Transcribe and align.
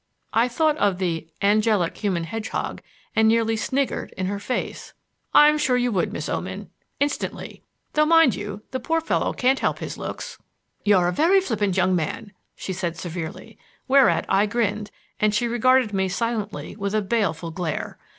I 0.33 0.47
thought 0.47 0.77
of 0.77 0.97
the 0.97 1.27
"angelic 1.43 1.95
human 1.97 2.23
hedgehog," 2.23 2.81
and 3.15 3.27
nearly 3.27 3.55
sniggered 3.55 4.11
in 4.17 4.25
her 4.25 4.39
face. 4.39 4.93
"I 5.31 5.47
am 5.47 5.59
sure 5.59 5.77
you 5.77 5.91
would, 5.91 6.11
Miss 6.11 6.27
Oman, 6.27 6.71
instantly; 6.99 7.61
though, 7.93 8.07
mind 8.07 8.33
you, 8.33 8.63
the 8.71 8.79
poor 8.79 8.99
fellow 8.99 9.31
can't 9.31 9.59
help 9.59 9.77
his 9.77 9.99
looks." 9.99 10.39
"You 10.83 10.97
are 10.97 11.07
a 11.09 11.13
very 11.13 11.39
flippant 11.39 11.77
young 11.77 11.95
man," 11.95 12.31
she 12.55 12.73
said 12.73 12.97
severely. 12.97 13.59
Whereat 13.87 14.25
I 14.27 14.47
grinned, 14.47 14.89
and 15.19 15.35
she 15.35 15.47
regarded 15.47 15.93
me 15.93 16.09
silently 16.09 16.75
with 16.75 16.95
a 16.95 17.03
baleful 17.03 17.51
glare. 17.51 17.99